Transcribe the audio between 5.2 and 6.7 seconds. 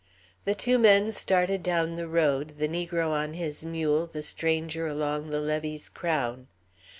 the levee's crown.